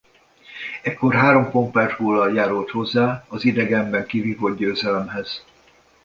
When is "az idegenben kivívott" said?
3.27-4.57